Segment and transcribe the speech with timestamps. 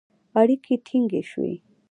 [0.39, 1.53] اړیکې ټینګې شوې